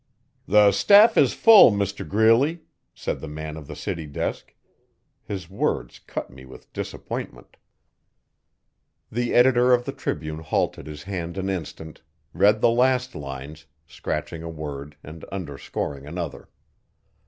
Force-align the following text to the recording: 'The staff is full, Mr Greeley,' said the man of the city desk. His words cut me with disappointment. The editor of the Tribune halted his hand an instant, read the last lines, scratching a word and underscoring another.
'The 0.47 0.71
staff 0.71 1.15
is 1.15 1.31
full, 1.35 1.71
Mr 1.71 2.09
Greeley,' 2.09 2.61
said 2.95 3.19
the 3.21 3.27
man 3.27 3.55
of 3.55 3.67
the 3.67 3.75
city 3.75 4.07
desk. 4.07 4.55
His 5.25 5.47
words 5.47 5.99
cut 5.99 6.31
me 6.31 6.43
with 6.43 6.73
disappointment. 6.73 7.55
The 9.11 9.35
editor 9.35 9.71
of 9.73 9.85
the 9.85 9.91
Tribune 9.91 10.39
halted 10.39 10.87
his 10.87 11.03
hand 11.03 11.37
an 11.37 11.51
instant, 11.51 12.01
read 12.33 12.61
the 12.61 12.71
last 12.71 13.13
lines, 13.13 13.67
scratching 13.85 14.41
a 14.41 14.49
word 14.49 14.95
and 15.03 15.23
underscoring 15.25 16.07
another. 16.07 16.49